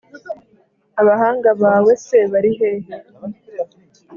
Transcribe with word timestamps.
Abahanga 1.01 1.49
bawe 1.61 1.91
se 2.05 2.19
bari 2.31 2.51
hehe? 2.59 2.91